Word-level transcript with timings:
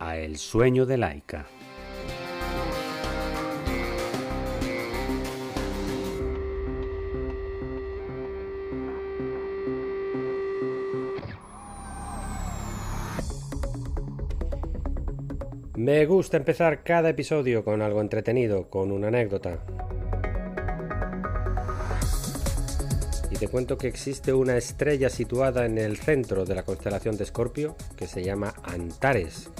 a 0.00 0.16
El 0.16 0.38
sueño 0.38 0.86
de 0.86 0.96
Laika. 0.96 1.46
Me 15.76 16.04
gusta 16.06 16.36
empezar 16.36 16.82
cada 16.82 17.10
episodio 17.10 17.64
con 17.64 17.80
algo 17.80 18.00
entretenido, 18.00 18.68
con 18.68 18.92
una 18.92 19.08
anécdota. 19.08 19.64
Y 23.30 23.36
te 23.36 23.48
cuento 23.48 23.78
que 23.78 23.88
existe 23.88 24.32
una 24.32 24.56
estrella 24.56 25.08
situada 25.08 25.64
en 25.64 25.78
el 25.78 25.96
centro 25.96 26.44
de 26.44 26.54
la 26.54 26.64
constelación 26.64 27.16
de 27.16 27.24
Escorpio 27.24 27.76
que 27.96 28.06
se 28.06 28.22
llama 28.22 28.54
Antares 28.62 29.50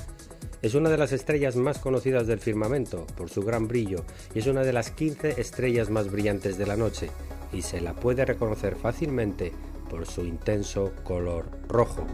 es 0.62 0.74
una 0.74 0.90
de 0.90 0.98
las 0.98 1.12
estrellas 1.12 1.56
más 1.56 1.78
conocidas 1.78 2.26
del 2.26 2.38
firmamento 2.38 3.06
por 3.16 3.30
su 3.30 3.42
gran 3.42 3.66
brillo 3.66 4.04
y 4.34 4.40
es 4.40 4.46
una 4.46 4.62
de 4.62 4.72
las 4.72 4.90
15 4.90 5.40
estrellas 5.40 5.88
más 5.88 6.10
brillantes 6.10 6.58
de 6.58 6.66
la 6.66 6.76
noche 6.76 7.10
y 7.52 7.62
se 7.62 7.80
la 7.80 7.94
puede 7.94 8.24
reconocer 8.24 8.76
fácilmente 8.76 9.52
por 9.88 10.06
su 10.06 10.24
intenso 10.24 10.92
color 11.02 11.46
rojo. 11.68 12.06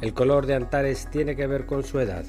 El 0.00 0.14
color 0.14 0.46
de 0.46 0.54
Antares 0.54 1.08
tiene 1.10 1.36
que 1.36 1.46
ver 1.46 1.66
con 1.66 1.84
su 1.84 2.00
edad. 2.00 2.24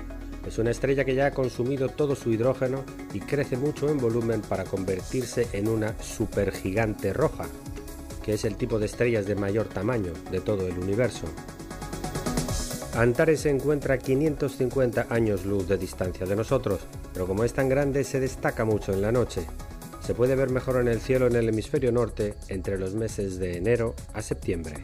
Es 0.45 0.57
una 0.57 0.71
estrella 0.71 1.05
que 1.05 1.15
ya 1.15 1.27
ha 1.27 1.31
consumido 1.31 1.87
todo 1.87 2.15
su 2.15 2.31
hidrógeno 2.31 2.83
y 3.13 3.19
crece 3.19 3.57
mucho 3.57 3.89
en 3.89 3.97
volumen 3.97 4.41
para 4.41 4.65
convertirse 4.65 5.47
en 5.53 5.69
una 5.69 5.95
supergigante 6.01 7.13
roja, 7.13 7.45
que 8.23 8.33
es 8.33 8.43
el 8.43 8.57
tipo 8.57 8.77
de 8.77 8.87
estrellas 8.87 9.25
de 9.25 9.35
mayor 9.35 9.67
tamaño 9.67 10.11
de 10.31 10.41
todo 10.41 10.67
el 10.67 10.77
universo. 10.77 11.27
Antares 12.95 13.41
se 13.41 13.49
encuentra 13.49 13.95
a 13.95 13.97
550 13.97 15.07
años 15.09 15.45
luz 15.45 15.67
de 15.67 15.77
distancia 15.77 16.27
de 16.27 16.35
nosotros, 16.35 16.81
pero 17.11 17.25
como 17.25 17.43
es 17.43 17.51
tan 17.51 17.67
grande 17.67 18.03
se 18.03 18.19
destaca 18.19 18.65
mucho 18.65 18.93
en 18.93 19.01
la 19.01 19.11
noche. 19.11 19.47
Se 19.99 20.13
puede 20.13 20.35
ver 20.35 20.51
mejor 20.51 20.79
en 20.79 20.87
el 20.87 21.01
cielo 21.01 21.25
en 21.25 21.35
el 21.35 21.49
hemisferio 21.49 21.91
norte 21.91 22.35
entre 22.49 22.77
los 22.77 22.93
meses 22.93 23.39
de 23.39 23.57
enero 23.57 23.95
a 24.13 24.21
septiembre. 24.21 24.75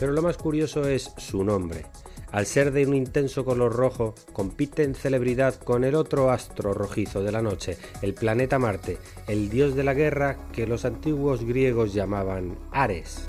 Pero 0.00 0.12
lo 0.12 0.22
más 0.22 0.38
curioso 0.38 0.88
es 0.88 1.12
su 1.18 1.44
nombre. 1.44 1.84
Al 2.30 2.46
ser 2.46 2.72
de 2.72 2.86
un 2.86 2.94
intenso 2.94 3.44
color 3.44 3.74
rojo, 3.74 4.14
compite 4.32 4.82
en 4.82 4.94
celebridad 4.94 5.54
con 5.56 5.84
el 5.84 5.94
otro 5.94 6.30
astro 6.30 6.72
rojizo 6.72 7.22
de 7.22 7.30
la 7.30 7.42
noche, 7.42 7.76
el 8.00 8.14
planeta 8.14 8.58
Marte, 8.58 8.96
el 9.28 9.50
dios 9.50 9.74
de 9.76 9.84
la 9.84 9.92
guerra 9.92 10.38
que 10.50 10.66
los 10.66 10.86
antiguos 10.86 11.44
griegos 11.44 11.92
llamaban 11.92 12.56
Ares. 12.70 13.26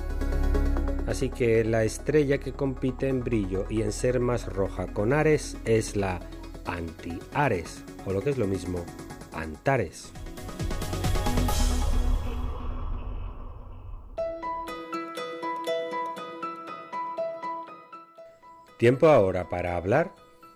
Así 1.08 1.30
que 1.30 1.64
la 1.66 1.84
estrella 1.84 2.38
que 2.38 2.54
compite 2.54 3.10
en 3.10 3.24
brillo 3.24 3.66
y 3.70 3.82
en 3.82 3.92
ser 3.92 4.20
más 4.20 4.52
roja 4.52 4.88
con 4.94 5.12
Ares 5.12 5.58
es 5.66 5.98
la 5.98 6.22
anti-Ares, 6.66 7.84
o 8.06 8.14
lo 8.14 8.22
que 8.22 8.30
es 8.30 8.38
lo 8.38 8.48
mismo, 8.48 8.86
Antares. 9.34 10.14
Tiempo 18.78 19.08
ahora 19.08 19.50
para 19.50 19.76
hablar 19.76 20.14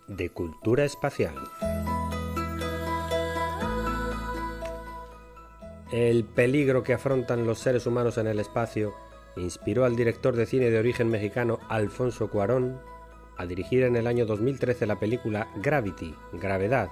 de 0.07 0.29
cultura 0.29 0.85
espacial. 0.85 1.35
El 5.91 6.25
peligro 6.25 6.83
que 6.83 6.93
afrontan 6.93 7.45
los 7.45 7.59
seres 7.59 7.85
humanos 7.85 8.17
en 8.17 8.27
el 8.27 8.39
espacio 8.39 8.93
inspiró 9.41 9.85
al 9.85 9.95
director 9.95 10.35
de 10.35 10.45
cine 10.45 10.69
de 10.69 10.79
origen 10.79 11.09
mexicano 11.09 11.59
Alfonso 11.69 12.29
Cuarón 12.29 12.79
a 13.37 13.45
dirigir 13.45 13.83
en 13.83 13.95
el 13.95 14.07
año 14.07 14.25
2013 14.25 14.87
la 14.87 14.99
película 14.99 15.47
Gravity, 15.57 16.15
Gravedad, 16.33 16.89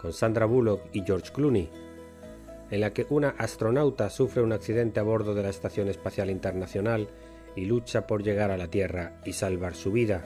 con 0.00 0.12
Sandra 0.12 0.46
Bullock 0.46 0.82
y 0.92 1.02
George 1.04 1.32
Clooney, 1.32 1.70
en 2.70 2.80
la 2.80 2.92
que 2.92 3.06
una 3.10 3.30
astronauta 3.30 4.10
sufre 4.10 4.42
un 4.42 4.52
accidente 4.52 5.00
a 5.00 5.02
bordo 5.02 5.34
de 5.34 5.42
la 5.42 5.48
Estación 5.48 5.88
Espacial 5.88 6.30
Internacional 6.30 7.08
y 7.56 7.64
lucha 7.64 8.06
por 8.06 8.22
llegar 8.22 8.50
a 8.50 8.56
la 8.56 8.68
Tierra 8.68 9.20
y 9.24 9.32
salvar 9.32 9.74
su 9.74 9.90
vida. 9.90 10.24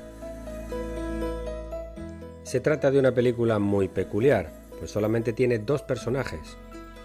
Se 2.43 2.61
trata 2.61 2.91
de 2.91 2.99
una 2.99 3.13
película 3.13 3.59
muy 3.59 3.89
peculiar, 3.89 4.53
pues 4.79 4.91
solamente 4.91 5.33
tiene 5.33 5.59
dos 5.59 5.83
personajes, 5.83 6.59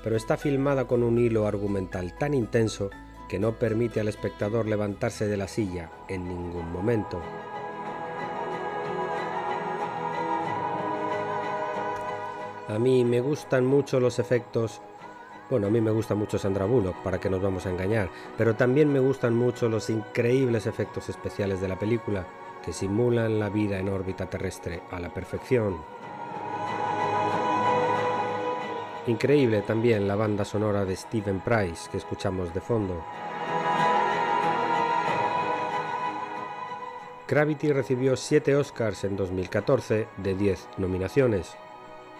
pero 0.03 0.17
está 0.17 0.35
filmada 0.35 0.85
con 0.85 1.03
un 1.03 1.17
hilo 1.17 1.47
argumental 1.47 2.17
tan 2.17 2.33
intenso 2.33 2.89
que 3.27 3.39
no 3.39 3.53
permite 3.53 3.99
al 3.99 4.07
espectador 4.07 4.67
levantarse 4.67 5.27
de 5.27 5.37
la 5.37 5.47
silla 5.47 5.89
en 6.07 6.27
ningún 6.27 6.71
momento. 6.71 7.21
A 12.67 12.79
mí 12.79 13.05
me 13.05 13.21
gustan 13.21 13.65
mucho 13.65 13.99
los 13.99 14.19
efectos 14.19 14.81
bueno, 15.49 15.67
a 15.67 15.69
mí 15.69 15.79
me 15.79 15.91
gusta 15.91 16.13
mucho 16.13 16.37
Sandra 16.37 16.65
Bullock, 16.65 16.97
para 17.03 17.19
que 17.19 17.29
nos 17.29 17.41
vamos 17.41 17.65
a 17.65 17.69
engañar, 17.69 18.09
pero 18.37 18.55
también 18.55 18.91
me 18.91 18.99
gustan 18.99 19.33
mucho 19.33 19.69
los 19.69 19.89
increíbles 19.89 20.67
efectos 20.67 21.07
especiales 21.07 21.61
de 21.61 21.69
la 21.69 21.79
película, 21.79 22.27
que 22.65 22.73
simulan 22.73 23.39
la 23.39 23.49
vida 23.49 23.79
en 23.79 23.87
órbita 23.87 24.29
terrestre 24.29 24.81
a 24.91 24.99
la 24.99 25.13
perfección. 25.13 25.77
Increíble 29.07 29.61
también 29.61 30.05
la 30.05 30.15
banda 30.15 30.43
sonora 30.43 30.83
de 30.83 30.95
Steven 30.95 31.39
Price 31.39 31.89
que 31.89 31.97
escuchamos 31.97 32.53
de 32.53 32.59
fondo. 32.59 33.05
Gravity 37.25 37.71
recibió 37.71 38.17
7 38.17 38.55
Oscars 38.57 39.05
en 39.05 39.15
2014 39.15 40.07
de 40.17 40.35
10 40.35 40.69
nominaciones. 40.77 41.55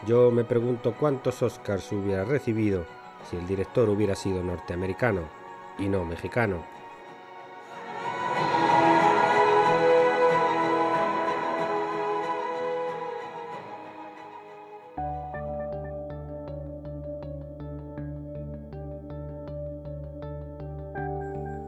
Yo 0.05 0.31
me 0.31 0.45
pregunto 0.45 0.95
cuántos 0.97 1.41
Oscars 1.41 1.91
hubiera 1.91 2.23
recibido 2.23 2.85
si 3.29 3.35
el 3.35 3.45
director 3.47 3.89
hubiera 3.89 4.15
sido 4.15 4.41
norteamericano 4.41 5.21
y 5.77 5.89
no 5.89 6.05
mexicano. 6.05 6.76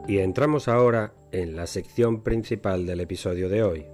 Y 0.09 0.17
entramos 0.17 0.67
ahora 0.67 1.13
en 1.31 1.55
la 1.55 1.67
sección 1.67 2.23
principal 2.23 2.87
del 2.87 2.99
episodio 2.99 3.47
de 3.47 3.61
hoy. 3.61 3.85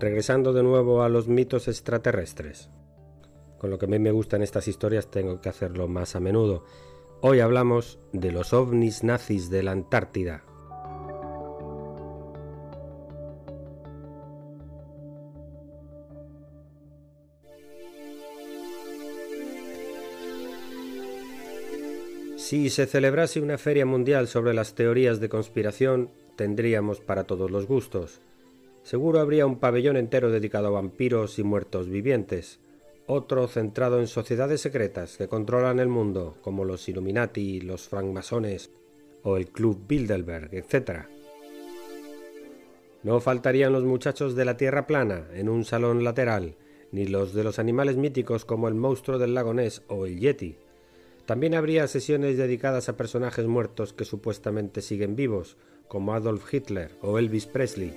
Regresando 0.00 0.52
de 0.52 0.64
nuevo 0.64 1.04
a 1.04 1.08
los 1.08 1.28
mitos 1.28 1.68
extraterrestres. 1.68 2.68
Con 3.58 3.70
lo 3.70 3.78
que 3.78 3.86
a 3.86 3.88
mí 3.88 4.00
me 4.00 4.10
gustan 4.10 4.42
estas 4.42 4.66
historias 4.66 5.08
tengo 5.08 5.40
que 5.40 5.50
hacerlo 5.50 5.86
más 5.86 6.16
a 6.16 6.20
menudo. 6.20 6.64
Hoy 7.20 7.38
hablamos 7.38 8.00
de 8.12 8.32
los 8.32 8.52
ovnis 8.52 9.04
nazis 9.04 9.50
de 9.50 9.62
la 9.62 9.70
Antártida, 9.70 10.42
Si 22.52 22.68
se 22.68 22.84
celebrase 22.84 23.40
una 23.40 23.56
feria 23.56 23.86
mundial 23.86 24.28
sobre 24.28 24.52
las 24.52 24.74
teorías 24.74 25.20
de 25.20 25.30
conspiración, 25.30 26.10
tendríamos 26.36 27.00
para 27.00 27.24
todos 27.24 27.50
los 27.50 27.66
gustos. 27.66 28.20
Seguro 28.82 29.20
habría 29.20 29.46
un 29.46 29.58
pabellón 29.58 29.96
entero 29.96 30.30
dedicado 30.30 30.66
a 30.66 30.72
vampiros 30.72 31.38
y 31.38 31.44
muertos 31.44 31.88
vivientes, 31.88 32.60
otro 33.06 33.48
centrado 33.48 34.00
en 34.00 34.06
sociedades 34.06 34.60
secretas 34.60 35.16
que 35.16 35.28
controlan 35.28 35.80
el 35.80 35.88
mundo, 35.88 36.36
como 36.42 36.66
los 36.66 36.86
Illuminati, 36.90 37.62
los 37.62 37.88
francmasones 37.88 38.70
o 39.22 39.38
el 39.38 39.48
Club 39.48 39.86
Bilderberg, 39.88 40.52
etc. 40.52 41.06
No 43.02 43.20
faltarían 43.20 43.72
los 43.72 43.84
muchachos 43.84 44.34
de 44.34 44.44
la 44.44 44.58
Tierra 44.58 44.86
plana 44.86 45.26
en 45.32 45.48
un 45.48 45.64
salón 45.64 46.04
lateral, 46.04 46.56
ni 46.90 47.06
los 47.06 47.32
de 47.32 47.44
los 47.44 47.58
animales 47.58 47.96
míticos 47.96 48.44
como 48.44 48.68
el 48.68 48.74
monstruo 48.74 49.16
del 49.16 49.32
lago 49.32 49.54
Ness 49.54 49.80
o 49.88 50.04
el 50.04 50.20
Yeti, 50.20 50.58
también 51.26 51.54
habría 51.54 51.86
sesiones 51.86 52.36
dedicadas 52.36 52.88
a 52.88 52.96
personajes 52.96 53.46
muertos 53.46 53.92
que 53.92 54.04
supuestamente 54.04 54.82
siguen 54.82 55.14
vivos, 55.14 55.56
como 55.88 56.14
Adolf 56.14 56.52
Hitler 56.52 56.90
o 57.00 57.18
Elvis 57.18 57.46
Presley. 57.46 57.94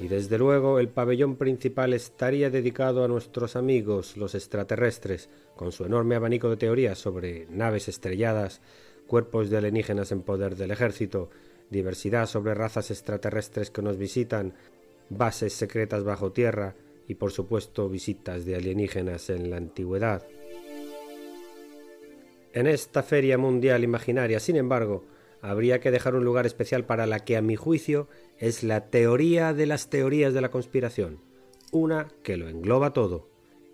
Y 0.00 0.06
desde 0.06 0.38
luego 0.38 0.78
el 0.78 0.88
pabellón 0.88 1.36
principal 1.36 1.92
estaría 1.92 2.50
dedicado 2.50 3.04
a 3.04 3.08
nuestros 3.08 3.56
amigos 3.56 4.16
los 4.16 4.36
extraterrestres, 4.36 5.28
con 5.56 5.72
su 5.72 5.84
enorme 5.84 6.14
abanico 6.14 6.48
de 6.50 6.56
teorías 6.56 6.98
sobre 6.98 7.46
naves 7.50 7.88
estrelladas, 7.88 8.60
cuerpos 9.08 9.50
de 9.50 9.56
alienígenas 9.56 10.12
en 10.12 10.22
poder 10.22 10.54
del 10.54 10.70
ejército, 10.70 11.30
diversidad 11.70 12.26
sobre 12.26 12.54
razas 12.54 12.92
extraterrestres 12.92 13.70
que 13.70 13.82
nos 13.82 13.98
visitan, 13.98 14.54
bases 15.10 15.54
secretas 15.54 16.04
bajo 16.04 16.30
tierra 16.30 16.76
y 17.08 17.14
por 17.14 17.32
supuesto 17.32 17.88
visitas 17.88 18.44
de 18.44 18.54
alienígenas 18.54 19.30
en 19.30 19.50
la 19.50 19.56
antigüedad. 19.56 20.22
En 22.52 22.66
esta 22.66 23.02
feria 23.02 23.38
mundial 23.38 23.84
imaginaria, 23.84 24.40
sin 24.40 24.56
embargo, 24.56 25.04
habría 25.40 25.80
que 25.80 25.90
dejar 25.90 26.14
un 26.14 26.24
lugar 26.24 26.46
especial 26.46 26.84
para 26.84 27.06
la 27.06 27.20
que 27.20 27.36
a 27.36 27.42
mi 27.42 27.56
juicio 27.56 28.08
es 28.38 28.62
la 28.62 28.90
teoría 28.90 29.52
de 29.52 29.66
las 29.66 29.90
teorías 29.90 30.34
de 30.34 30.40
la 30.40 30.50
conspiración, 30.50 31.20
una 31.72 32.08
que 32.22 32.36
lo 32.36 32.48
engloba 32.48 32.92
todo. 32.92 33.28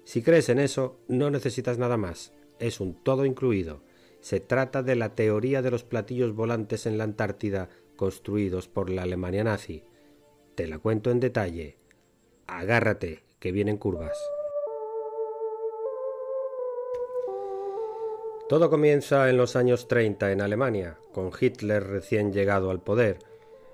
Si 0.05 0.23
crees 0.23 0.49
en 0.49 0.59
eso, 0.59 0.99
no 1.09 1.31
necesitas 1.31 1.79
nada 1.79 1.97
más, 1.97 2.33
es 2.59 2.81
un 2.81 2.95
todo 3.03 3.25
incluido. 3.25 3.83
Se 4.21 4.41
trata 4.41 4.83
de 4.83 4.97
la 4.97 5.15
teoría 5.15 5.63
de 5.63 5.71
los 5.71 5.85
platillos 5.85 6.35
volantes 6.35 6.87
en 6.87 6.99
la 6.99 7.05
Antártida 7.05 7.69
construidos 7.97 8.69
por 8.69 8.91
la 8.91 9.03
Alemania 9.03 9.45
nazi. 9.45 9.85
Te 10.55 10.67
la 10.67 10.79
cuento 10.79 11.11
en 11.11 11.21
detalle. 11.21 11.79
Agárrate, 12.47 13.25
que 13.39 13.53
vienen 13.53 13.77
curvas. 13.77 14.17
Todo 18.47 18.69
comienza 18.69 19.31
en 19.31 19.39
los 19.39 19.57
años 19.57 19.89
30 19.89 20.31
en 20.31 20.43
Alemania, 20.43 20.99
con 21.13 21.31
Hitler 21.39 21.83
recién 21.83 22.31
llegado 22.31 22.71
al 22.71 22.83
poder. 22.83 23.21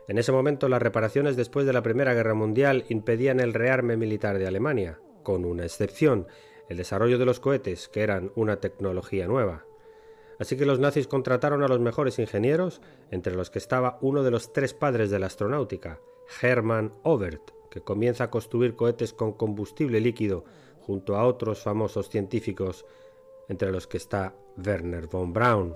En 0.06 0.16
ese 0.16 0.30
momento 0.30 0.68
las 0.68 0.80
reparaciones 0.80 1.34
después 1.34 1.66
de 1.66 1.72
la 1.72 1.82
Primera 1.82 2.14
Guerra 2.14 2.34
Mundial 2.34 2.84
impedían 2.88 3.40
el 3.40 3.52
rearme 3.52 3.96
militar 3.96 4.38
de 4.38 4.46
Alemania, 4.46 5.00
con 5.24 5.44
una 5.44 5.64
excepción, 5.64 6.28
el 6.68 6.76
desarrollo 6.76 7.18
de 7.18 7.24
los 7.24 7.40
cohetes, 7.40 7.88
que 7.88 8.02
eran 8.02 8.30
una 8.36 8.60
tecnología 8.60 9.26
nueva. 9.26 9.66
Así 10.38 10.56
que 10.56 10.66
los 10.66 10.78
nazis 10.78 11.08
contrataron 11.08 11.64
a 11.64 11.68
los 11.68 11.80
mejores 11.80 12.20
ingenieros, 12.20 12.80
entre 13.10 13.34
los 13.34 13.50
que 13.50 13.58
estaba 13.58 13.98
uno 14.00 14.22
de 14.22 14.30
los 14.30 14.52
tres 14.52 14.72
padres 14.72 15.10
de 15.10 15.18
la 15.18 15.26
astronáutica, 15.26 15.98
Hermann 16.40 16.94
Obert, 17.02 17.50
que 17.72 17.80
comienza 17.80 18.24
a 18.24 18.30
construir 18.30 18.76
cohetes 18.76 19.12
con 19.12 19.32
combustible 19.32 20.00
líquido 20.00 20.44
junto 20.80 21.16
a 21.16 21.26
otros 21.26 21.60
famosos 21.60 22.08
científicos 22.08 22.86
entre 23.50 23.72
los 23.72 23.88
que 23.88 23.96
está 23.96 24.32
Werner 24.64 25.08
von 25.08 25.32
Braun. 25.32 25.74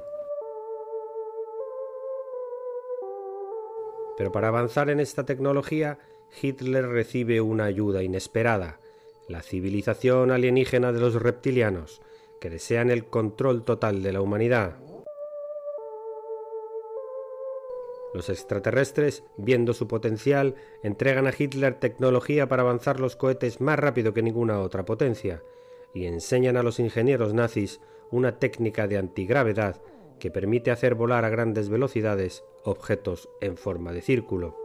Pero 4.16 4.30
para 4.30 4.48
avanzar 4.48 4.90
en 4.90 5.00
esta 5.00 5.26
tecnología, 5.26 5.98
Hitler 6.40 6.86
recibe 6.86 7.40
una 7.40 7.64
ayuda 7.64 8.04
inesperada, 8.04 8.78
la 9.28 9.42
civilización 9.42 10.30
alienígena 10.30 10.92
de 10.92 11.00
los 11.00 11.14
reptilianos, 11.20 12.00
que 12.40 12.48
desean 12.48 12.90
el 12.90 13.06
control 13.06 13.64
total 13.64 14.04
de 14.04 14.12
la 14.12 14.20
humanidad. 14.20 14.76
Los 18.12 18.28
extraterrestres, 18.28 19.24
viendo 19.36 19.74
su 19.74 19.88
potencial, 19.88 20.54
entregan 20.84 21.26
a 21.26 21.34
Hitler 21.36 21.74
tecnología 21.80 22.46
para 22.46 22.62
avanzar 22.62 23.00
los 23.00 23.16
cohetes 23.16 23.60
más 23.60 23.80
rápido 23.80 24.14
que 24.14 24.22
ninguna 24.22 24.60
otra 24.60 24.84
potencia, 24.84 25.42
y 25.94 26.06
enseñan 26.06 26.56
a 26.56 26.62
los 26.62 26.80
ingenieros 26.80 27.32
nazis 27.32 27.80
una 28.10 28.38
técnica 28.38 28.86
de 28.88 28.98
antigravedad 28.98 29.80
que 30.18 30.30
permite 30.30 30.70
hacer 30.70 30.94
volar 30.94 31.24
a 31.24 31.30
grandes 31.30 31.68
velocidades 31.68 32.44
objetos 32.64 33.28
en 33.40 33.56
forma 33.56 33.92
de 33.92 34.02
círculo. 34.02 34.56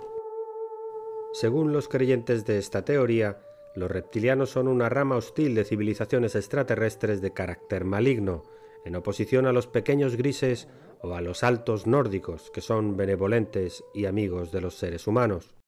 Según 1.34 1.72
los 1.72 1.88
creyentes 1.88 2.46
de 2.46 2.58
esta 2.58 2.84
teoría, 2.84 3.40
los 3.76 3.90
reptilianos 3.90 4.50
son 4.50 4.68
una 4.68 4.90
rama 4.90 5.16
hostil 5.16 5.54
de 5.56 5.64
civilizaciones 5.64 6.36
extraterrestres 6.36 7.22
de 7.22 7.34
carácter 7.34 7.86
maligno, 7.86 8.44
en 8.84 8.96
oposición 8.96 9.46
a 9.46 9.54
los 9.54 9.68
pequeños 9.68 10.16
grises 10.16 10.68
o 11.02 11.14
a 11.14 11.22
los 11.22 11.44
altos 11.44 11.86
nórdicos, 11.86 12.50
que 12.52 12.62
son 12.62 12.98
benevolentes 12.98 13.84
y 13.94 14.06
amigos 14.06 14.52
de 14.52 14.62
los 14.62 14.76
seres 14.76 15.08
humanos. 15.08 15.59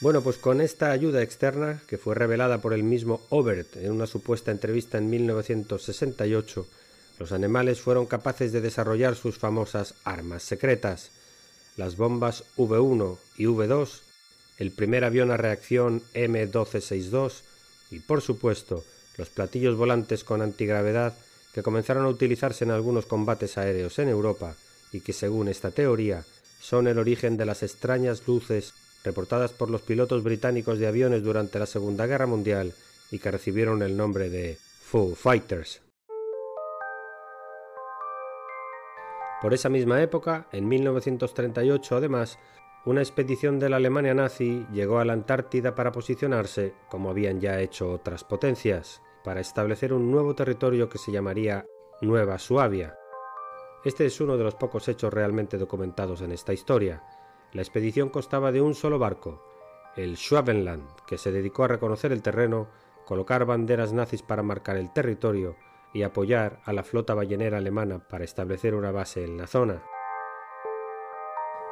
Bueno, 0.00 0.22
pues 0.22 0.36
con 0.36 0.60
esta 0.60 0.90
ayuda 0.90 1.22
externa, 1.22 1.80
que 1.86 1.98
fue 1.98 2.14
revelada 2.14 2.60
por 2.60 2.74
el 2.74 2.82
mismo 2.82 3.20
Obert 3.30 3.76
en 3.76 3.92
una 3.92 4.06
supuesta 4.06 4.50
entrevista 4.50 4.98
en 4.98 5.08
1968, 5.08 6.66
los 7.18 7.32
animales 7.32 7.80
fueron 7.80 8.06
capaces 8.06 8.52
de 8.52 8.60
desarrollar 8.60 9.14
sus 9.14 9.38
famosas 9.38 9.94
armas 10.04 10.42
secretas, 10.42 11.10
las 11.76 11.96
bombas 11.96 12.44
V1 12.56 13.18
y 13.38 13.44
V2, 13.44 14.00
el 14.58 14.72
primer 14.72 15.04
avión 15.04 15.30
a 15.30 15.36
reacción 15.36 16.02
M1262 16.12 17.42
y, 17.90 18.00
por 18.00 18.20
supuesto, 18.20 18.84
los 19.16 19.30
platillos 19.30 19.76
volantes 19.76 20.24
con 20.24 20.42
antigravedad 20.42 21.14
que 21.52 21.62
comenzaron 21.62 22.04
a 22.04 22.08
utilizarse 22.08 22.64
en 22.64 22.72
algunos 22.72 23.06
combates 23.06 23.58
aéreos 23.58 23.98
en 24.00 24.08
Europa 24.08 24.56
y 24.92 25.00
que, 25.00 25.12
según 25.12 25.48
esta 25.48 25.70
teoría, 25.70 26.24
son 26.60 26.88
el 26.88 26.98
origen 26.98 27.36
de 27.36 27.46
las 27.46 27.62
extrañas 27.62 28.26
luces 28.26 28.74
reportadas 29.04 29.52
por 29.52 29.70
los 29.70 29.82
pilotos 29.82 30.24
británicos 30.24 30.78
de 30.78 30.86
aviones 30.86 31.22
durante 31.22 31.58
la 31.58 31.66
Segunda 31.66 32.06
Guerra 32.06 32.26
Mundial 32.26 32.72
y 33.10 33.18
que 33.18 33.30
recibieron 33.30 33.82
el 33.82 33.96
nombre 33.96 34.30
de 34.30 34.56
Foo 34.56 35.14
Fighters. 35.14 35.82
Por 39.40 39.52
esa 39.52 39.68
misma 39.68 40.00
época, 40.02 40.48
en 40.52 40.66
1938 40.66 41.96
además, 41.96 42.38
una 42.86 43.02
expedición 43.02 43.58
de 43.58 43.68
la 43.68 43.76
Alemania 43.76 44.14
nazi 44.14 44.66
llegó 44.72 44.98
a 44.98 45.04
la 45.04 45.12
Antártida 45.12 45.74
para 45.74 45.92
posicionarse, 45.92 46.74
como 46.90 47.10
habían 47.10 47.40
ya 47.40 47.60
hecho 47.60 47.92
otras 47.92 48.24
potencias, 48.24 49.02
para 49.22 49.40
establecer 49.40 49.92
un 49.92 50.10
nuevo 50.10 50.34
territorio 50.34 50.88
que 50.88 50.98
se 50.98 51.12
llamaría 51.12 51.66
Nueva 52.00 52.38
Suabia. 52.38 52.96
Este 53.84 54.06
es 54.06 54.18
uno 54.20 54.38
de 54.38 54.44
los 54.44 54.54
pocos 54.54 54.88
hechos 54.88 55.12
realmente 55.12 55.58
documentados 55.58 56.22
en 56.22 56.32
esta 56.32 56.54
historia, 56.54 57.02
la 57.54 57.62
expedición 57.62 58.10
constaba 58.10 58.52
de 58.52 58.60
un 58.60 58.74
solo 58.74 58.98
barco, 58.98 59.40
el 59.96 60.16
Schwabenland, 60.16 60.88
que 61.06 61.18
se 61.18 61.30
dedicó 61.30 61.64
a 61.64 61.68
reconocer 61.68 62.10
el 62.12 62.20
terreno, 62.20 62.68
colocar 63.06 63.44
banderas 63.44 63.92
nazis 63.92 64.22
para 64.22 64.42
marcar 64.42 64.76
el 64.76 64.92
territorio 64.92 65.56
y 65.92 66.02
apoyar 66.02 66.60
a 66.64 66.72
la 66.72 66.82
flota 66.82 67.14
ballenera 67.14 67.58
alemana 67.58 68.00
para 68.00 68.24
establecer 68.24 68.74
una 68.74 68.90
base 68.90 69.24
en 69.24 69.38
la 69.38 69.46
zona. 69.46 69.84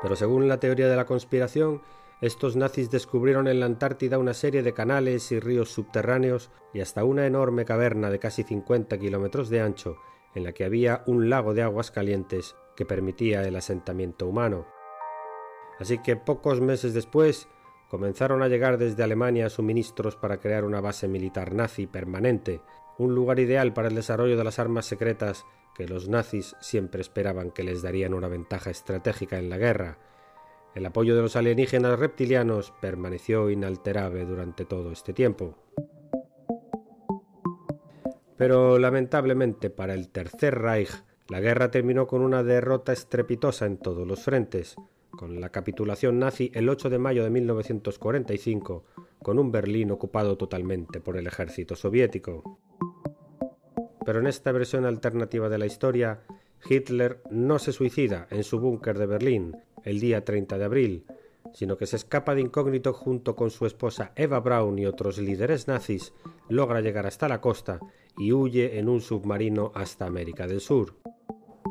Pero 0.00 0.14
según 0.14 0.48
la 0.48 0.60
teoría 0.60 0.88
de 0.88 0.96
la 0.96 1.04
conspiración, 1.04 1.82
estos 2.20 2.54
nazis 2.54 2.88
descubrieron 2.88 3.48
en 3.48 3.58
la 3.58 3.66
Antártida 3.66 4.18
una 4.18 4.34
serie 4.34 4.62
de 4.62 4.72
canales 4.72 5.32
y 5.32 5.40
ríos 5.40 5.72
subterráneos 5.72 6.50
y 6.72 6.80
hasta 6.80 7.02
una 7.02 7.26
enorme 7.26 7.64
caverna 7.64 8.10
de 8.10 8.20
casi 8.20 8.44
50 8.44 8.96
kilómetros 8.98 9.48
de 9.48 9.60
ancho, 9.60 9.96
en 10.36 10.44
la 10.44 10.52
que 10.52 10.64
había 10.64 11.02
un 11.06 11.28
lago 11.28 11.54
de 11.54 11.62
aguas 11.62 11.90
calientes 11.90 12.54
que 12.76 12.86
permitía 12.86 13.42
el 13.42 13.56
asentamiento 13.56 14.28
humano. 14.28 14.66
Así 15.82 15.98
que 15.98 16.14
pocos 16.14 16.60
meses 16.60 16.94
después 16.94 17.48
comenzaron 17.88 18.40
a 18.40 18.46
llegar 18.46 18.78
desde 18.78 19.02
Alemania 19.02 19.50
suministros 19.50 20.14
para 20.14 20.38
crear 20.38 20.64
una 20.64 20.80
base 20.80 21.08
militar 21.08 21.54
nazi 21.54 21.88
permanente, 21.88 22.60
un 22.98 23.16
lugar 23.16 23.40
ideal 23.40 23.72
para 23.72 23.88
el 23.88 23.96
desarrollo 23.96 24.36
de 24.36 24.44
las 24.44 24.60
armas 24.60 24.86
secretas 24.86 25.44
que 25.74 25.88
los 25.88 26.08
nazis 26.08 26.54
siempre 26.60 27.00
esperaban 27.00 27.50
que 27.50 27.64
les 27.64 27.82
darían 27.82 28.14
una 28.14 28.28
ventaja 28.28 28.70
estratégica 28.70 29.38
en 29.38 29.50
la 29.50 29.58
guerra. 29.58 29.98
El 30.76 30.86
apoyo 30.86 31.16
de 31.16 31.22
los 31.22 31.34
alienígenas 31.34 31.98
reptilianos 31.98 32.72
permaneció 32.80 33.50
inalterable 33.50 34.24
durante 34.24 34.64
todo 34.64 34.92
este 34.92 35.12
tiempo. 35.12 35.56
Pero 38.36 38.78
lamentablemente 38.78 39.68
para 39.68 39.94
el 39.94 40.10
Tercer 40.10 40.60
Reich, 40.60 40.92
la 41.26 41.40
guerra 41.40 41.72
terminó 41.72 42.06
con 42.06 42.22
una 42.22 42.44
derrota 42.44 42.92
estrepitosa 42.92 43.66
en 43.66 43.78
todos 43.78 44.06
los 44.06 44.22
frentes 44.22 44.76
con 45.16 45.40
la 45.40 45.50
capitulación 45.50 46.18
nazi 46.18 46.50
el 46.54 46.68
8 46.68 46.90
de 46.90 46.98
mayo 46.98 47.24
de 47.24 47.30
1945, 47.30 48.84
con 49.22 49.38
un 49.38 49.52
Berlín 49.52 49.90
ocupado 49.90 50.36
totalmente 50.36 51.00
por 51.00 51.16
el 51.16 51.26
ejército 51.26 51.76
soviético. 51.76 52.58
Pero 54.04 54.20
en 54.20 54.26
esta 54.26 54.50
versión 54.52 54.84
alternativa 54.84 55.48
de 55.48 55.58
la 55.58 55.66
historia, 55.66 56.22
Hitler 56.68 57.22
no 57.30 57.58
se 57.58 57.72
suicida 57.72 58.26
en 58.30 58.44
su 58.44 58.58
búnker 58.58 58.98
de 58.98 59.06
Berlín 59.06 59.56
el 59.84 60.00
día 60.00 60.24
30 60.24 60.58
de 60.58 60.64
abril, 60.64 61.04
sino 61.52 61.76
que 61.76 61.86
se 61.86 61.96
escapa 61.96 62.34
de 62.34 62.40
incógnito 62.40 62.92
junto 62.92 63.36
con 63.36 63.50
su 63.50 63.66
esposa 63.66 64.12
Eva 64.16 64.40
Braun 64.40 64.78
y 64.78 64.86
otros 64.86 65.18
líderes 65.18 65.68
nazis, 65.68 66.12
logra 66.48 66.80
llegar 66.80 67.06
hasta 67.06 67.28
la 67.28 67.40
costa 67.40 67.80
y 68.16 68.32
huye 68.32 68.78
en 68.78 68.88
un 68.88 69.00
submarino 69.00 69.72
hasta 69.74 70.06
América 70.06 70.46
del 70.46 70.60
Sur. 70.60 70.94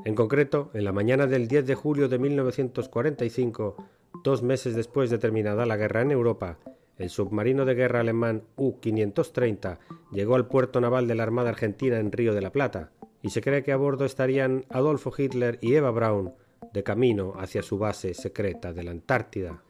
En 0.04 0.16
concreto, 0.16 0.72
en 0.74 0.84
la 0.84 0.92
mañana 0.92 1.28
del 1.28 1.48
10 1.48 1.68
de 1.68 1.76
julio 1.76 2.10
de 2.10 2.18
1945, 2.18 3.76
dos 4.24 4.42
meses 4.42 4.76
después 4.76 5.12
de 5.12 5.20
terminada 5.20 5.68
la 5.68 5.78
guerra 5.78 6.02
en 6.02 6.10
Europa, 6.10 6.58
el 6.98 7.12
submarino 7.12 7.66
de 7.66 7.76
guerra 7.76 8.00
alemán 8.00 8.44
U-530 8.56 9.78
llegó 10.12 10.34
al 10.34 10.48
puerto 10.48 10.82
naval 10.82 11.08
de 11.08 11.14
la 11.14 11.22
Armada 11.22 11.50
Argentina 11.50 12.00
en 12.00 12.12
Río 12.12 12.34
de 12.34 12.42
la 12.42 12.52
Plata, 12.52 12.90
y 13.22 13.30
se 13.30 13.42
cree 13.42 13.62
que 13.62 13.74
a 13.74 13.78
bordo 13.78 14.06
estarían 14.06 14.66
Adolfo 14.70 15.14
Hitler 15.16 15.60
y 15.62 15.76
Eva 15.76 15.92
Braun, 15.92 16.34
de 16.74 16.82
camino 16.82 17.34
hacia 17.38 17.62
su 17.62 17.78
base 17.78 18.16
secreta 18.16 18.74
de 18.74 18.84
la 18.84 18.92
Antártida. 18.92 19.62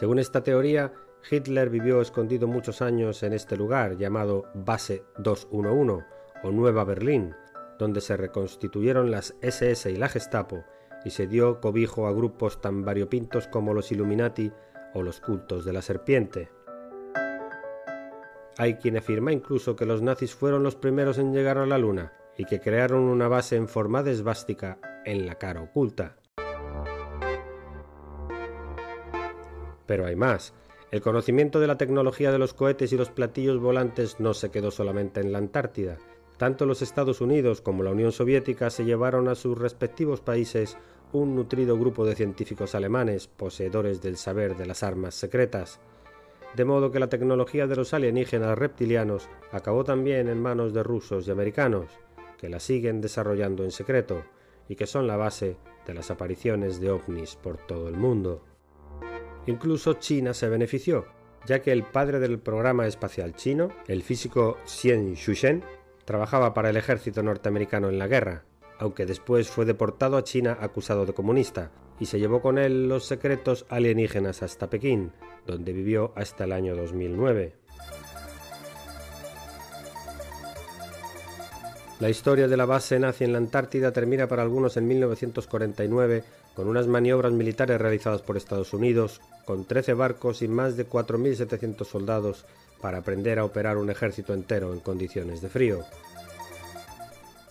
Según 0.00 0.18
esta 0.18 0.42
teoría, 0.42 0.92
Hitler 1.30 1.70
vivió 1.70 2.00
escondido 2.00 2.48
muchos 2.48 2.82
años 2.82 3.22
en 3.22 3.34
este 3.34 3.56
lugar 3.56 3.96
llamado 3.96 4.46
Base 4.54 5.04
211 5.18 6.04
o 6.44 6.52
Nueva 6.52 6.84
Berlín, 6.84 7.34
donde 7.78 8.00
se 8.00 8.16
reconstituyeron 8.16 9.10
las 9.10 9.34
SS 9.40 9.90
y 9.90 9.96
la 9.96 10.08
Gestapo 10.08 10.64
y 11.04 11.10
se 11.10 11.26
dio 11.26 11.60
cobijo 11.60 12.06
a 12.06 12.12
grupos 12.12 12.60
tan 12.60 12.84
variopintos 12.84 13.48
como 13.48 13.74
los 13.74 13.90
Illuminati 13.90 14.52
o 14.94 15.02
los 15.02 15.20
cultos 15.20 15.64
de 15.64 15.72
la 15.72 15.82
serpiente. 15.82 16.50
Hay 18.56 18.74
quien 18.74 18.96
afirma 18.96 19.32
incluso 19.32 19.74
que 19.74 19.84
los 19.84 20.00
nazis 20.00 20.34
fueron 20.34 20.62
los 20.62 20.76
primeros 20.76 21.18
en 21.18 21.32
llegar 21.32 21.58
a 21.58 21.66
la 21.66 21.78
Luna 21.78 22.12
y 22.36 22.44
que 22.44 22.60
crearon 22.60 23.02
una 23.02 23.26
base 23.26 23.56
en 23.56 23.68
forma 23.68 24.02
de 24.02 24.12
esvástica 24.12 24.78
en 25.04 25.26
la 25.26 25.34
cara 25.36 25.62
oculta. 25.62 26.16
Pero 29.86 30.06
hay 30.06 30.16
más. 30.16 30.54
El 30.90 31.00
conocimiento 31.00 31.58
de 31.58 31.66
la 31.66 31.76
tecnología 31.76 32.30
de 32.30 32.38
los 32.38 32.54
cohetes 32.54 32.92
y 32.92 32.96
los 32.96 33.10
platillos 33.10 33.58
volantes 33.58 34.20
no 34.20 34.32
se 34.32 34.50
quedó 34.50 34.70
solamente 34.70 35.20
en 35.20 35.32
la 35.32 35.38
Antártida. 35.38 35.98
Tanto 36.36 36.66
los 36.66 36.82
Estados 36.82 37.20
Unidos 37.20 37.60
como 37.60 37.82
la 37.82 37.92
Unión 37.92 38.12
Soviética 38.12 38.70
se 38.70 38.84
llevaron 38.84 39.28
a 39.28 39.34
sus 39.34 39.56
respectivos 39.56 40.20
países 40.20 40.76
un 41.12 41.36
nutrido 41.36 41.78
grupo 41.78 42.04
de 42.04 42.16
científicos 42.16 42.74
alemanes, 42.74 43.28
poseedores 43.28 44.02
del 44.02 44.16
saber 44.16 44.56
de 44.56 44.66
las 44.66 44.82
armas 44.82 45.14
secretas. 45.14 45.80
De 46.56 46.64
modo 46.64 46.90
que 46.90 46.98
la 46.98 47.08
tecnología 47.08 47.66
de 47.66 47.76
los 47.76 47.94
alienígenas 47.94 48.58
reptilianos 48.58 49.28
acabó 49.52 49.84
también 49.84 50.28
en 50.28 50.42
manos 50.42 50.74
de 50.74 50.82
rusos 50.82 51.26
y 51.26 51.30
americanos, 51.30 51.86
que 52.38 52.48
la 52.48 52.58
siguen 52.58 53.00
desarrollando 53.00 53.64
en 53.64 53.70
secreto 53.70 54.24
y 54.68 54.74
que 54.74 54.86
son 54.86 55.06
la 55.06 55.16
base 55.16 55.56
de 55.86 55.94
las 55.94 56.10
apariciones 56.10 56.80
de 56.80 56.90
ovnis 56.90 57.36
por 57.36 57.58
todo 57.58 57.88
el 57.88 57.96
mundo. 57.96 58.42
Incluso 59.46 59.94
China 59.94 60.34
se 60.34 60.48
benefició, 60.48 61.06
ya 61.46 61.60
que 61.60 61.70
el 61.72 61.84
padre 61.84 62.18
del 62.18 62.38
programa 62.38 62.86
espacial 62.86 63.34
chino, 63.34 63.68
el 63.86 64.02
físico 64.02 64.56
Xian 64.64 65.14
Shushen, 65.14 65.62
trabajaba 66.04 66.54
para 66.54 66.70
el 66.70 66.76
ejército 66.76 67.22
norteamericano 67.22 67.88
en 67.88 67.98
la 67.98 68.08
guerra, 68.08 68.44
aunque 68.78 69.06
después 69.06 69.48
fue 69.48 69.64
deportado 69.64 70.16
a 70.16 70.24
China 70.24 70.58
acusado 70.60 71.06
de 71.06 71.14
comunista, 71.14 71.70
y 72.00 72.06
se 72.06 72.18
llevó 72.18 72.42
con 72.42 72.58
él 72.58 72.88
los 72.88 73.04
secretos 73.04 73.66
alienígenas 73.68 74.42
hasta 74.42 74.68
Pekín, 74.68 75.12
donde 75.46 75.72
vivió 75.72 76.12
hasta 76.16 76.44
el 76.44 76.52
año 76.52 76.74
2009. 76.74 77.54
La 82.00 82.10
historia 82.10 82.48
de 82.48 82.56
la 82.56 82.66
base 82.66 82.98
nazi 82.98 83.24
en 83.24 83.32
la 83.32 83.38
Antártida 83.38 83.92
termina 83.92 84.26
para 84.26 84.42
algunos 84.42 84.76
en 84.76 84.88
1949 84.88 86.24
con 86.54 86.68
unas 86.68 86.86
maniobras 86.86 87.32
militares 87.32 87.80
realizadas 87.80 88.20
por 88.22 88.36
Estados 88.36 88.72
Unidos, 88.72 89.20
con 89.44 89.64
13 89.64 89.94
barcos 89.94 90.42
y 90.42 90.48
más 90.48 90.76
de 90.76 90.88
4.700 90.88 91.84
soldados 91.84 92.44
para 92.84 92.98
aprender 92.98 93.38
a 93.38 93.46
operar 93.46 93.78
un 93.78 93.88
ejército 93.88 94.34
entero 94.34 94.74
en 94.74 94.80
condiciones 94.80 95.40
de 95.40 95.48
frío. 95.48 95.86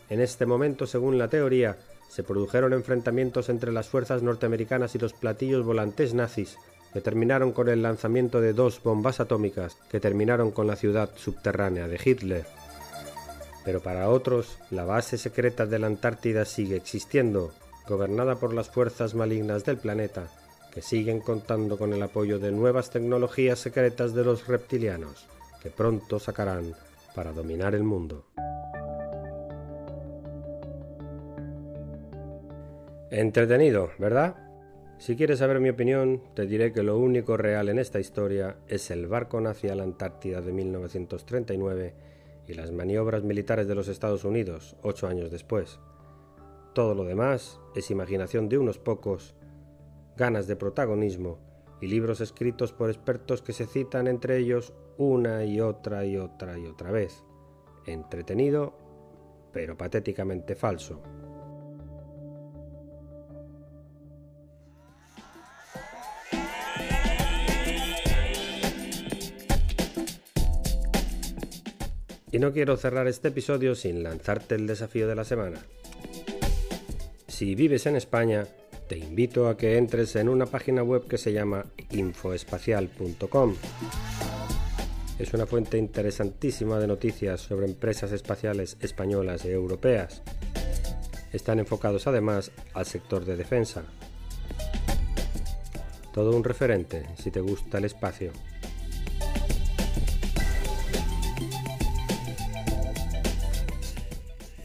En 0.07 0.21
este 0.21 0.45
momento, 0.45 0.85
según 0.85 1.17
la 1.17 1.27
teoría, 1.27 1.75
se 2.07 2.21
produjeron 2.21 2.71
enfrentamientos 2.71 3.49
entre 3.49 3.71
las 3.71 3.87
fuerzas 3.87 4.21
norteamericanas 4.21 4.93
y 4.93 4.99
los 4.99 5.13
platillos 5.13 5.65
volantes 5.65 6.13
nazis, 6.13 6.59
que 6.93 7.01
terminaron 7.01 7.51
con 7.51 7.67
el 7.67 7.81
lanzamiento 7.81 8.41
de 8.41 8.53
dos 8.53 8.83
bombas 8.83 9.19
atómicas 9.19 9.75
que 9.89 9.99
terminaron 9.99 10.51
con 10.51 10.67
la 10.67 10.75
ciudad 10.75 11.09
subterránea 11.15 11.87
de 11.87 11.99
Hitler. 12.05 12.45
Pero 13.65 13.81
para 13.81 14.09
otros, 14.09 14.59
la 14.69 14.85
base 14.85 15.17
secreta 15.17 15.65
de 15.65 15.79
la 15.79 15.87
Antártida 15.87 16.45
sigue 16.45 16.75
existiendo, 16.75 17.51
gobernada 17.87 18.35
por 18.35 18.53
las 18.53 18.69
fuerzas 18.69 19.15
malignas 19.15 19.65
del 19.65 19.77
planeta, 19.77 20.27
que 20.73 20.81
siguen 20.81 21.19
contando 21.19 21.77
con 21.77 21.93
el 21.93 22.01
apoyo 22.01 22.39
de 22.39 22.51
nuevas 22.51 22.89
tecnologías 22.89 23.59
secretas 23.59 24.15
de 24.15 24.23
los 24.23 24.47
reptilianos, 24.47 25.27
que 25.61 25.69
pronto 25.69 26.17
sacarán 26.19 26.73
para 27.13 27.31
dominar 27.31 27.75
el 27.75 27.83
mundo. 27.83 28.25
Entretenido, 33.11 33.91
¿verdad? 33.99 34.35
Si 34.97 35.15
quieres 35.15 35.39
saber 35.39 35.59
mi 35.59 35.69
opinión, 35.69 36.23
te 36.33 36.47
diré 36.47 36.73
que 36.73 36.81
lo 36.81 36.97
único 36.97 37.37
real 37.37 37.69
en 37.69 37.77
esta 37.77 37.99
historia 37.99 38.57
es 38.67 38.89
el 38.89 39.05
barco 39.05 39.39
nazi 39.39 39.67
a 39.67 39.75
la 39.75 39.83
Antártida 39.83 40.41
de 40.41 40.51
1939 40.51 41.93
y 42.47 42.53
las 42.55 42.71
maniobras 42.71 43.23
militares 43.23 43.67
de 43.67 43.75
los 43.75 43.87
Estados 43.87 44.23
Unidos 44.23 44.75
ocho 44.81 45.07
años 45.07 45.29
después. 45.29 45.79
Todo 46.73 46.95
lo 46.95 47.03
demás 47.03 47.59
es 47.75 47.91
imaginación 47.91 48.49
de 48.49 48.57
unos 48.57 48.79
pocos, 48.79 49.35
ganas 50.15 50.48
de 50.48 50.55
protagonismo 50.55 51.39
y 51.82 51.88
libros 51.88 52.22
escritos 52.22 52.72
por 52.72 52.89
expertos 52.89 53.41
que 53.41 53.53
se 53.53 53.65
citan 53.65 54.08
entre 54.08 54.38
ellos 54.38 54.74
una 54.98 55.43
y 55.43 55.60
otra 55.60 56.05
y 56.05 56.17
otra 56.17 56.58
y 56.58 56.65
otra 56.65 56.91
vez. 56.91 57.24
Entretenido, 57.86 58.74
pero 59.51 59.77
patéticamente 59.77 60.55
falso. 60.55 61.01
Y 72.32 72.39
no 72.39 72.51
quiero 72.51 72.77
cerrar 72.77 73.08
este 73.08 73.27
episodio 73.27 73.75
sin 73.75 74.01
lanzarte 74.01 74.55
el 74.55 74.65
desafío 74.65 75.08
de 75.08 75.13
la 75.13 75.24
semana. 75.24 75.60
Si 77.27 77.53
vives 77.53 77.86
en 77.86 77.96
España, 77.96 78.48
te 78.87 78.97
invito 78.97 79.47
a 79.47 79.57
que 79.57 79.77
entres 79.77 80.15
en 80.15 80.29
una 80.29 80.45
página 80.45 80.83
web 80.83 81.07
que 81.07 81.17
se 81.17 81.33
llama 81.33 81.65
infoespacial.com. 81.91 83.55
Es 85.19 85.33
una 85.33 85.45
fuente 85.45 85.77
interesantísima 85.77 86.79
de 86.79 86.87
noticias 86.87 87.41
sobre 87.41 87.65
empresas 87.65 88.11
espaciales 88.11 88.77
españolas 88.81 89.45
y 89.45 89.49
europeas. 89.49 90.21
Están 91.31 91.59
enfocados 91.59 92.07
además 92.07 92.51
al 92.73 92.85
sector 92.85 93.25
de 93.25 93.37
defensa. 93.37 93.83
Todo 96.13 96.35
un 96.35 96.43
referente 96.43 97.05
si 97.17 97.31
te 97.31 97.41
gusta 97.41 97.77
el 97.77 97.85
espacio. 97.85 98.31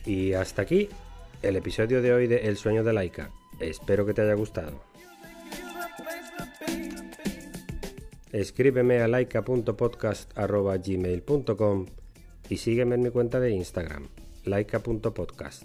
Y 0.04 0.32
hasta 0.32 0.62
aquí 0.62 0.88
el 1.42 1.56
episodio 1.56 2.02
de 2.02 2.12
hoy 2.12 2.26
de 2.26 2.48
El 2.48 2.56
sueño 2.56 2.82
de 2.82 2.92
Laika. 2.92 3.30
Espero 3.60 4.06
que 4.06 4.14
te 4.14 4.22
haya 4.22 4.34
gustado. 4.34 4.80
Escríbeme 8.32 9.00
a 9.00 9.08
laika.podcast.gmail.com 9.08 11.86
y 12.48 12.56
sígueme 12.58 12.94
en 12.94 13.02
mi 13.02 13.10
cuenta 13.10 13.40
de 13.40 13.50
Instagram, 13.50 14.06
laika.podcast. 14.44 15.64